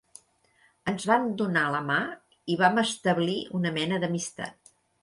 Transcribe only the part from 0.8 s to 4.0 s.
Ens vam donar la mà i vam establir una